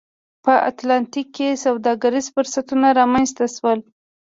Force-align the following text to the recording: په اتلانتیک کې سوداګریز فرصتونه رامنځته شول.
په 0.43 0.53
اتلانتیک 0.69 1.27
کې 1.35 1.59
سوداګریز 1.65 2.25
فرصتونه 2.35 2.87
رامنځته 2.99 3.45
شول. 3.55 3.79